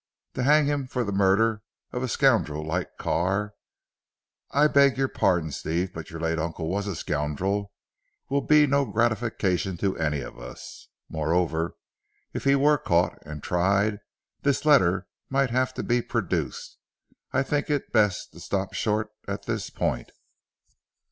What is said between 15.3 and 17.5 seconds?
have to be produced. I